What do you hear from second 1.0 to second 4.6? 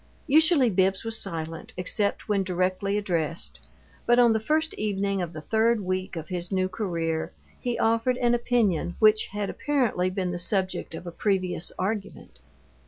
was silent, except when directly addressed, but on the